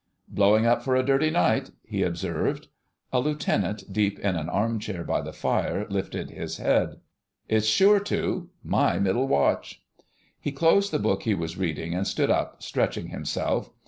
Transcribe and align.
"Blowing 0.27 0.65
up 0.65 0.81
for 0.81 0.95
a 0.95 1.03
dirty 1.05 1.29
night," 1.29 1.69
he 1.83 2.01
observed. 2.01 2.69
A 3.13 3.19
Lieutenant 3.19 3.93
deep 3.93 4.17
in 4.17 4.35
an 4.35 4.49
arm 4.49 4.79
chair 4.79 5.03
by 5.03 5.21
the 5.21 5.31
fire 5.31 5.85
lifted 5.91 6.31
his 6.31 6.57
head. 6.57 6.95
"It's 7.47 7.67
sure 7.67 7.99
to—my 7.99 8.97
middle 8.97 9.27
watch." 9.27 9.83
He 10.39 10.51
closed 10.51 10.89
the 10.91 10.97
book 10.97 11.21
he 11.21 11.35
was 11.35 11.55
reading 11.55 11.93
and 11.93 12.07
stood 12.07 12.31
up, 12.31 12.63
stretching 12.63 13.09
himself. 13.09 13.69